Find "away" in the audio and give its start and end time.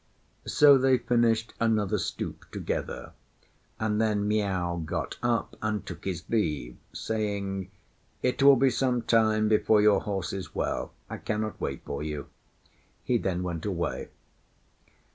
13.63-14.09